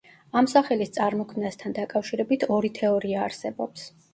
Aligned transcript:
ამ 0.39 0.45
სახელის 0.53 0.91
წარმოქმნასთან 0.95 1.77
დაკავშირებით 1.81 2.47
ორი 2.57 2.73
თეორია 2.81 3.25
არსებობს. 3.29 3.89